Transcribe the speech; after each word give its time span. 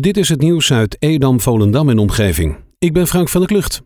Dit 0.00 0.16
is 0.16 0.28
het 0.28 0.40
nieuws 0.40 0.72
uit 0.72 0.96
Edam, 0.98 1.40
Volendam 1.40 1.88
en 1.88 1.98
omgeving. 1.98 2.56
Ik 2.78 2.92
ben 2.92 3.06
Frank 3.06 3.28
van 3.28 3.40
der 3.40 3.50
Klucht. 3.50 3.82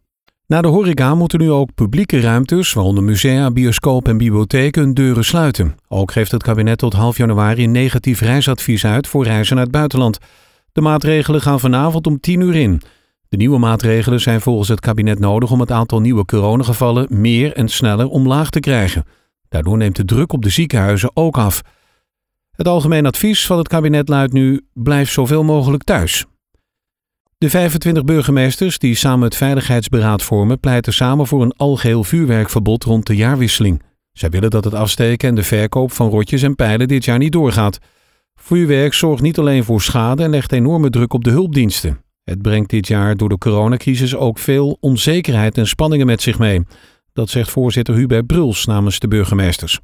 Na 0.46 0.62
de 0.62 0.68
horeca 0.68 1.14
moeten 1.14 1.38
nu 1.38 1.50
ook 1.50 1.74
publieke 1.74 2.20
ruimtes, 2.20 2.72
waaronder 2.72 3.04
musea, 3.04 3.50
bioscoop 3.50 4.08
en 4.08 4.18
bibliotheken, 4.18 4.82
hun 4.82 4.94
deuren 4.94 5.24
sluiten. 5.24 5.74
Ook 5.88 6.12
geeft 6.12 6.30
het 6.30 6.42
kabinet 6.42 6.78
tot 6.78 6.92
half 6.92 7.16
januari 7.16 7.64
een 7.64 7.70
negatief 7.70 8.20
reisadvies 8.20 8.84
uit 8.84 9.06
voor 9.06 9.24
reizen 9.24 9.54
naar 9.54 9.64
het 9.64 9.72
buitenland. 9.72 10.18
De 10.72 10.80
maatregelen 10.80 11.40
gaan 11.40 11.60
vanavond 11.60 12.06
om 12.06 12.20
10 12.20 12.40
uur 12.40 12.54
in. 12.54 12.82
De 13.28 13.36
nieuwe 13.36 13.58
maatregelen 13.58 14.20
zijn 14.20 14.40
volgens 14.40 14.68
het 14.68 14.80
kabinet 14.80 15.18
nodig 15.18 15.50
om 15.50 15.60
het 15.60 15.70
aantal 15.70 16.00
nieuwe 16.00 16.24
coronagevallen 16.24 17.06
meer 17.10 17.52
en 17.52 17.68
sneller 17.68 18.08
omlaag 18.08 18.50
te 18.50 18.60
krijgen. 18.60 19.04
Daardoor 19.48 19.76
neemt 19.76 19.96
de 19.96 20.04
druk 20.04 20.32
op 20.32 20.42
de 20.42 20.50
ziekenhuizen 20.50 21.10
ook 21.14 21.38
af. 21.38 21.62
Het 22.56 22.68
algemeen 22.68 23.06
advies 23.06 23.46
van 23.46 23.58
het 23.58 23.68
kabinet 23.68 24.08
luidt 24.08 24.32
nu: 24.32 24.66
blijf 24.72 25.10
zoveel 25.10 25.44
mogelijk 25.44 25.82
thuis. 25.82 26.24
De 27.38 27.50
25 27.50 28.04
burgemeesters 28.04 28.78
die 28.78 28.94
samen 28.94 29.24
het 29.24 29.36
Veiligheidsberaad 29.36 30.22
vormen, 30.22 30.60
pleiten 30.60 30.92
samen 30.92 31.26
voor 31.26 31.42
een 31.42 31.56
algeheel 31.56 32.04
vuurwerkverbod 32.04 32.84
rond 32.84 33.06
de 33.06 33.16
jaarwisseling. 33.16 33.82
Zij 34.12 34.30
willen 34.30 34.50
dat 34.50 34.64
het 34.64 34.74
afsteken 34.74 35.28
en 35.28 35.34
de 35.34 35.42
verkoop 35.42 35.92
van 35.92 36.08
rotjes 36.08 36.42
en 36.42 36.54
pijlen 36.54 36.88
dit 36.88 37.04
jaar 37.04 37.18
niet 37.18 37.32
doorgaat. 37.32 37.78
Vuurwerk 38.34 38.94
zorgt 38.94 39.22
niet 39.22 39.38
alleen 39.38 39.64
voor 39.64 39.82
schade 39.82 40.22
en 40.22 40.30
legt 40.30 40.52
enorme 40.52 40.90
druk 40.90 41.12
op 41.12 41.24
de 41.24 41.30
hulpdiensten. 41.30 42.00
Het 42.24 42.42
brengt 42.42 42.70
dit 42.70 42.86
jaar 42.86 43.16
door 43.16 43.28
de 43.28 43.38
coronacrisis 43.38 44.14
ook 44.14 44.38
veel 44.38 44.76
onzekerheid 44.80 45.58
en 45.58 45.66
spanningen 45.66 46.06
met 46.06 46.22
zich 46.22 46.38
mee. 46.38 46.62
Dat 47.12 47.28
zegt 47.28 47.50
voorzitter 47.50 47.94
Hubert 47.94 48.26
Bruls 48.26 48.66
namens 48.66 48.98
de 48.98 49.08
burgemeesters. 49.08 49.80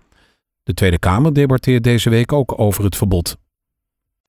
De 0.64 0.74
Tweede 0.74 0.98
Kamer 0.98 1.32
debatteert 1.32 1.84
deze 1.84 2.10
week 2.10 2.32
ook 2.32 2.60
over 2.60 2.84
het 2.84 2.96
verbod. 2.96 3.36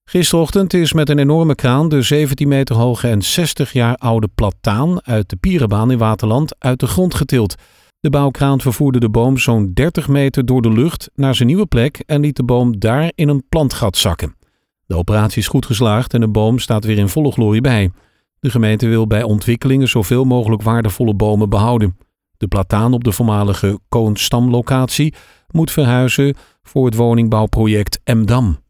Gisterochtend 0.05 0.73
is 0.73 0.93
met 0.93 1.09
een 1.09 1.19
enorme 1.19 1.55
kraan 1.55 1.89
de 1.89 2.01
17 2.01 2.47
meter 2.47 2.75
hoge 2.75 3.07
en 3.07 3.21
60 3.21 3.73
jaar 3.73 3.95
oude 3.95 4.27
plataan 4.35 5.05
uit 5.05 5.29
de 5.29 5.35
Pierenbaan 5.35 5.91
in 5.91 5.97
Waterland 5.97 6.55
uit 6.59 6.79
de 6.79 6.87
grond 6.87 7.15
getild. 7.15 7.55
De 7.99 8.09
bouwkraan 8.09 8.61
vervoerde 8.61 8.99
de 8.99 9.09
boom 9.09 9.37
zo'n 9.37 9.71
30 9.73 10.07
meter 10.07 10.45
door 10.45 10.61
de 10.61 10.71
lucht 10.71 11.09
naar 11.15 11.35
zijn 11.35 11.47
nieuwe 11.47 11.65
plek 11.65 12.03
en 12.05 12.21
liet 12.21 12.35
de 12.35 12.43
boom 12.43 12.79
daar 12.79 13.11
in 13.15 13.29
een 13.29 13.43
plantgat 13.49 13.97
zakken. 13.97 14.35
De 14.85 14.95
operatie 14.95 15.41
is 15.41 15.47
goed 15.47 15.65
geslaagd 15.65 16.13
en 16.13 16.19
de 16.19 16.27
boom 16.27 16.59
staat 16.59 16.85
weer 16.85 16.97
in 16.97 17.09
volle 17.09 17.31
glorie 17.31 17.61
bij. 17.61 17.91
De 18.39 18.49
gemeente 18.49 18.87
wil 18.87 19.07
bij 19.07 19.23
ontwikkelingen 19.23 19.87
zoveel 19.87 20.25
mogelijk 20.25 20.61
waardevolle 20.61 21.13
bomen 21.13 21.49
behouden. 21.49 21.97
De 22.37 22.47
plataan 22.47 22.93
op 22.93 23.03
de 23.03 23.11
voormalige 23.11 23.79
Koonstamlocatie 23.89 25.13
moet 25.53 25.71
verhuizen 25.71 26.35
voor 26.63 26.85
het 26.85 26.95
woningbouwproject 26.95 27.99
Emdam. 28.03 28.61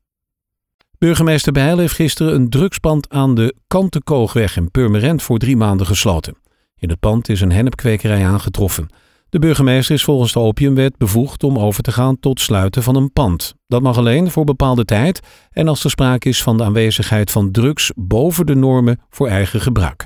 Burgemeester 0.97 1.51
Bijl 1.51 1.77
heeft 1.77 1.95
gisteren 1.95 2.33
een 2.33 2.49
drugspand 2.49 3.09
aan 3.09 3.35
de 3.35 3.55
Kantenkoogweg 3.67 4.57
in 4.57 4.71
Purmerend 4.71 5.23
voor 5.23 5.37
drie 5.37 5.57
maanden 5.57 5.85
gesloten. 5.85 6.35
In 6.77 6.89
het 6.89 6.99
pand 6.99 7.29
is 7.29 7.41
een 7.41 7.51
hennepkwekerij 7.51 8.25
aangetroffen. 8.25 8.87
De 9.29 9.39
burgemeester 9.39 9.95
is 9.95 10.03
volgens 10.03 10.33
de 10.33 10.39
opiumwet 10.39 10.97
bevoegd 10.97 11.43
om 11.43 11.59
over 11.59 11.83
te 11.83 11.91
gaan 11.91 12.19
tot 12.19 12.39
sluiten 12.39 12.83
van 12.83 12.95
een 12.95 13.11
pand. 13.13 13.53
Dat 13.67 13.81
mag 13.81 13.97
alleen 13.97 14.31
voor 14.31 14.43
bepaalde 14.43 14.85
tijd 14.85 15.19
en 15.51 15.67
als 15.67 15.83
er 15.83 15.89
sprake 15.89 16.29
is 16.29 16.43
van 16.43 16.57
de 16.57 16.63
aanwezigheid 16.63 17.31
van 17.31 17.51
drugs 17.51 17.91
boven 17.95 18.45
de 18.45 18.55
normen 18.55 18.99
voor 19.09 19.27
eigen 19.27 19.61
gebruik. 19.61 20.05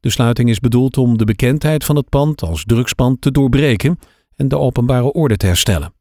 De 0.00 0.10
sluiting 0.10 0.48
is 0.48 0.60
bedoeld 0.60 0.98
om 0.98 1.18
de 1.18 1.24
bekendheid 1.24 1.84
van 1.84 1.96
het 1.96 2.08
pand 2.08 2.42
als 2.42 2.64
drugspand 2.64 3.20
te 3.20 3.30
doorbreken 3.30 3.98
en 4.36 4.48
de 4.48 4.58
openbare 4.58 5.12
orde 5.12 5.36
te 5.36 5.46
herstellen. 5.46 5.92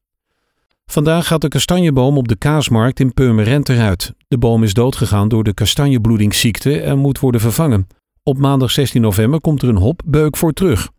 Vandaag 0.91 1.27
gaat 1.27 1.41
de 1.41 1.47
kastanjeboom 1.47 2.17
op 2.17 2.27
de 2.27 2.35
Kaasmarkt 2.35 2.99
in 2.99 3.13
Purmerend 3.13 3.69
eruit. 3.69 4.13
De 4.27 4.37
boom 4.37 4.63
is 4.63 4.73
doodgegaan 4.73 5.27
door 5.27 5.43
de 5.43 5.53
kastanjebloedingsziekte 5.53 6.81
en 6.81 6.97
moet 6.97 7.19
worden 7.19 7.41
vervangen. 7.41 7.87
Op 8.23 8.37
maandag 8.37 8.71
16 8.71 9.01
november 9.01 9.41
komt 9.41 9.61
er 9.61 9.69
een 9.69 9.77
hopbeuk 9.77 10.37
voor 10.37 10.53
terug. 10.53 10.89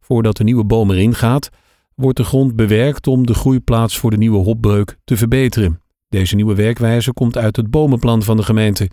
Voordat 0.00 0.36
de 0.36 0.44
nieuwe 0.44 0.64
boom 0.64 0.90
erin 0.90 1.14
gaat, 1.14 1.50
wordt 1.94 2.16
de 2.16 2.24
grond 2.24 2.56
bewerkt 2.56 3.06
om 3.06 3.26
de 3.26 3.34
groeiplaats 3.34 3.98
voor 3.98 4.10
de 4.10 4.16
nieuwe 4.16 4.44
hopbeuk 4.44 4.96
te 5.04 5.16
verbeteren. 5.16 5.80
Deze 6.08 6.34
nieuwe 6.34 6.54
werkwijze 6.54 7.12
komt 7.12 7.36
uit 7.36 7.56
het 7.56 7.70
bomenplan 7.70 8.22
van 8.22 8.36
de 8.36 8.42
gemeente. 8.42 8.90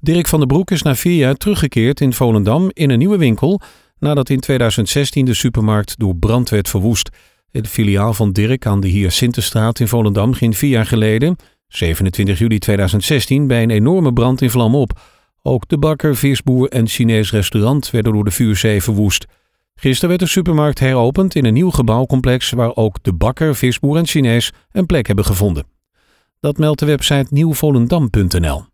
Dirk 0.00 0.28
van 0.28 0.38
der 0.38 0.48
Broek 0.48 0.70
is 0.70 0.82
na 0.82 0.94
vier 0.94 1.16
jaar 1.16 1.34
teruggekeerd 1.34 2.00
in 2.00 2.12
Volendam 2.12 2.70
in 2.72 2.90
een 2.90 2.98
nieuwe 2.98 3.18
winkel 3.18 3.60
nadat 3.98 4.30
in 4.30 4.40
2016 4.40 5.24
de 5.24 5.34
supermarkt 5.34 5.98
door 5.98 6.16
brand 6.16 6.48
werd 6.48 6.68
verwoest. 6.68 7.10
De 7.50 7.64
filiaal 7.64 8.12
van 8.12 8.32
Dirk 8.32 8.66
aan 8.66 8.80
de 8.80 8.88
Hyacinthestraat 8.88 9.80
in 9.80 9.88
Volendam 9.88 10.34
ging 10.34 10.56
vier 10.56 10.70
jaar 10.70 10.86
geleden, 10.86 11.36
27 11.68 12.38
juli 12.38 12.58
2016, 12.58 13.46
bij 13.46 13.62
een 13.62 13.70
enorme 13.70 14.12
brand 14.12 14.42
in 14.42 14.50
vlam 14.50 14.74
op. 14.74 15.00
Ook 15.42 15.68
de 15.68 15.78
bakker, 15.78 16.16
visboer 16.16 16.68
en 16.68 16.88
Chinees 16.88 17.30
restaurant 17.30 17.90
werden 17.90 18.12
door 18.12 18.24
de 18.24 18.30
vuurzee 18.30 18.82
verwoest. 18.82 19.26
Gisteren 19.74 20.08
werd 20.08 20.20
de 20.20 20.28
supermarkt 20.28 20.78
heropend 20.78 21.34
in 21.34 21.44
een 21.44 21.52
nieuw 21.52 21.70
gebouwcomplex 21.70 22.50
waar 22.50 22.76
ook 22.76 23.02
de 23.02 23.12
bakker, 23.12 23.54
visboer 23.54 23.96
en 23.96 24.06
Chinees 24.06 24.52
een 24.72 24.86
plek 24.86 25.06
hebben 25.06 25.24
gevonden. 25.24 25.66
Dat 26.40 26.58
meldt 26.58 26.78
de 26.78 26.86
website 26.86 27.26
nieuwvolendam.nl. 27.30 28.64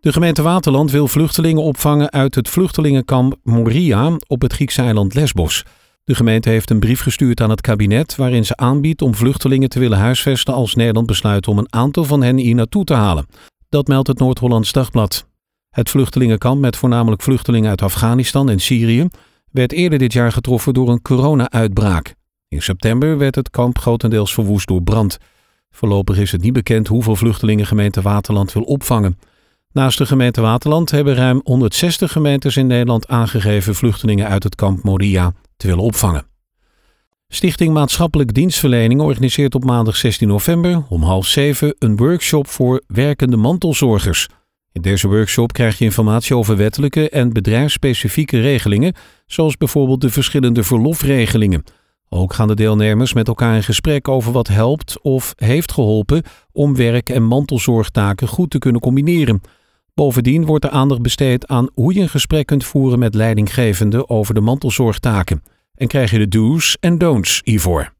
De 0.00 0.12
gemeente 0.12 0.42
Waterland 0.42 0.90
wil 0.90 1.08
vluchtelingen 1.08 1.62
opvangen 1.62 2.12
uit 2.12 2.34
het 2.34 2.48
vluchtelingenkamp 2.48 3.36
Moria 3.42 4.16
op 4.26 4.42
het 4.42 4.52
Griekse 4.52 4.82
eiland 4.82 5.14
Lesbos. 5.14 5.64
De 6.06 6.14
gemeente 6.14 6.48
heeft 6.48 6.70
een 6.70 6.78
brief 6.78 7.00
gestuurd 7.00 7.40
aan 7.40 7.50
het 7.50 7.60
kabinet 7.60 8.16
waarin 8.16 8.44
ze 8.44 8.56
aanbiedt 8.56 9.02
om 9.02 9.14
vluchtelingen 9.14 9.68
te 9.68 9.78
willen 9.78 9.98
huisvesten 9.98 10.54
als 10.54 10.74
Nederland 10.74 11.06
besluit 11.06 11.48
om 11.48 11.58
een 11.58 11.72
aantal 11.72 12.04
van 12.04 12.22
hen 12.22 12.36
hier 12.36 12.54
naartoe 12.54 12.84
te 12.84 12.94
halen. 12.94 13.26
Dat 13.68 13.86
meldt 13.86 14.08
het 14.08 14.18
Noord-Hollands 14.18 14.72
Dagblad. 14.72 15.26
Het 15.70 15.90
vluchtelingenkamp 15.90 16.60
met 16.60 16.76
voornamelijk 16.76 17.22
vluchtelingen 17.22 17.70
uit 17.70 17.82
Afghanistan 17.82 18.50
en 18.50 18.58
Syrië 18.58 19.08
werd 19.50 19.72
eerder 19.72 19.98
dit 19.98 20.12
jaar 20.12 20.32
getroffen 20.32 20.74
door 20.74 20.88
een 20.88 21.02
corona-uitbraak. 21.02 22.14
In 22.48 22.62
september 22.62 23.18
werd 23.18 23.34
het 23.34 23.50
kamp 23.50 23.78
grotendeels 23.78 24.34
verwoest 24.34 24.68
door 24.68 24.82
brand. 24.82 25.18
Voorlopig 25.70 26.18
is 26.18 26.32
het 26.32 26.42
niet 26.42 26.52
bekend 26.52 26.88
hoeveel 26.88 27.16
vluchtelingen 27.16 27.66
gemeente 27.66 28.02
Waterland 28.02 28.52
wil 28.52 28.62
opvangen. 28.62 29.18
Naast 29.72 29.98
de 29.98 30.06
gemeente 30.06 30.40
Waterland 30.40 30.90
hebben 30.90 31.14
ruim 31.14 31.40
160 31.44 32.12
gemeentes 32.12 32.56
in 32.56 32.66
Nederland 32.66 33.08
aangegeven 33.08 33.74
vluchtelingen 33.74 34.28
uit 34.28 34.42
het 34.42 34.54
kamp 34.54 34.82
Moria 34.82 35.32
te 35.56 35.66
willen 35.66 35.84
opvangen. 35.84 36.26
Stichting 37.28 37.72
Maatschappelijk 37.72 38.34
Dienstverlening 38.34 39.00
organiseert 39.00 39.54
op 39.54 39.64
maandag 39.64 39.96
16 39.96 40.28
november 40.28 40.82
om 40.88 41.02
half 41.02 41.26
zeven 41.26 41.74
een 41.78 41.96
workshop 41.96 42.48
voor 42.48 42.82
werkende 42.86 43.36
mantelzorgers. 43.36 44.28
In 44.72 44.82
deze 44.82 45.08
workshop 45.08 45.52
krijg 45.52 45.78
je 45.78 45.84
informatie 45.84 46.36
over 46.36 46.56
wettelijke 46.56 47.10
en 47.10 47.32
bedrijfsspecifieke 47.32 48.40
regelingen, 48.40 48.94
zoals 49.26 49.56
bijvoorbeeld 49.56 50.00
de 50.00 50.10
verschillende 50.10 50.62
verlofregelingen. 50.62 51.64
Ook 52.08 52.34
gaan 52.34 52.48
de 52.48 52.54
deelnemers 52.54 53.12
met 53.12 53.28
elkaar 53.28 53.54
in 53.54 53.62
gesprek 53.62 54.08
over 54.08 54.32
wat 54.32 54.48
helpt 54.48 55.00
of 55.00 55.32
heeft 55.36 55.72
geholpen 55.72 56.22
om 56.52 56.76
werk- 56.76 57.08
en 57.08 57.22
mantelzorgtaken 57.22 58.28
goed 58.28 58.50
te 58.50 58.58
kunnen 58.58 58.80
combineren. 58.80 59.40
Bovendien 59.96 60.44
wordt 60.44 60.64
er 60.64 60.70
aandacht 60.70 61.02
besteed 61.02 61.46
aan 61.46 61.68
hoe 61.74 61.94
je 61.94 62.00
een 62.00 62.08
gesprek 62.08 62.46
kunt 62.46 62.64
voeren 62.64 62.98
met 62.98 63.14
leidinggevenden 63.14 64.10
over 64.10 64.34
de 64.34 64.40
mantelzorgtaken. 64.40 65.42
En 65.74 65.86
krijg 65.86 66.10
je 66.10 66.18
de 66.18 66.28
do's 66.28 66.76
en 66.80 66.98
don'ts 66.98 67.40
hiervoor. 67.44 67.92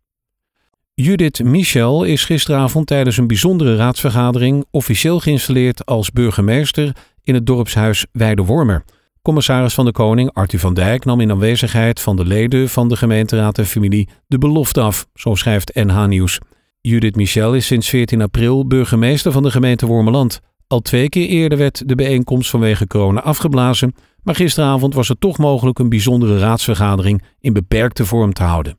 Judith 0.95 1.45
Michel 1.45 2.05
is 2.05 2.25
gisteravond 2.25 2.87
tijdens 2.87 3.17
een 3.17 3.27
bijzondere 3.27 3.77
raadsvergadering 3.77 4.65
officieel 4.71 5.21
geïnstalleerd 5.21 5.87
als 5.87 6.11
burgemeester 6.11 6.97
in 7.23 7.35
het 7.35 7.47
dorpshuis 7.47 8.07
Weidewormer. 8.13 8.85
Commissaris 9.23 9.75
van 9.75 9.85
de 9.85 9.93
Koning 9.93 10.33
Arthur 10.33 10.61
van 10.61 10.75
Dijk 10.75 11.05
nam 11.05 11.21
in 11.21 11.31
aanwezigheid 11.31 12.01
van 12.01 12.17
de 12.17 12.25
leden 12.25 12.69
van 12.69 12.89
de 12.89 12.97
gemeenteraad 12.97 13.59
en 13.59 13.67
familie 13.67 14.09
de 14.27 14.39
belofte 14.39 14.81
af, 14.81 15.07
zo 15.15 15.35
schrijft 15.35 15.75
NH 15.75 16.07
Nieuws. 16.07 16.39
Judith 16.81 17.17
Michel 17.17 17.55
is 17.55 17.67
sinds 17.67 17.89
14 17.89 18.23
april 18.23 18.67
burgemeester 18.67 19.33
van 19.33 19.43
de 19.43 19.51
gemeente 19.51 19.87
Wormerland. 19.87 20.41
Al 20.69 20.81
twee 20.81 21.09
keer 21.09 21.29
eerder 21.29 21.59
werd 21.59 21.89
de 21.89 21.95
bijeenkomst 21.95 22.51
vanwege 22.51 22.87
corona 22.87 23.21
afgeblazen, 23.21 23.95
maar 24.23 24.35
gisteravond 24.35 24.95
was 24.95 25.09
het 25.09 25.21
toch 25.21 25.39
mogelijk 25.39 25.79
een 25.79 25.89
bijzondere 25.89 26.39
raadsvergadering 26.39 27.23
in 27.41 27.53
beperkte 27.53 28.05
vorm 28.05 28.33
te 28.33 28.43
houden. 28.43 28.79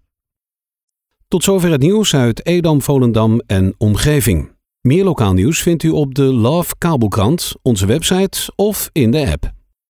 Tot 1.28 1.44
zover 1.44 1.72
het 1.72 1.82
nieuws 1.82 2.16
uit 2.16 2.46
Edam, 2.46 2.82
Volendam 2.82 3.42
en 3.46 3.74
omgeving. 3.78 4.52
Meer 4.82 5.04
lokaal 5.04 5.34
nieuws 5.34 5.62
vindt 5.62 5.84
u 5.84 5.90
op 5.90 6.16
de 6.16 6.24
Love 6.24 6.76
Kabelkrant, 6.78 7.54
onze 7.62 7.86
website 7.86 8.52
of 8.56 8.90
in 8.92 9.12
de 9.12 9.32
app. 9.32 9.56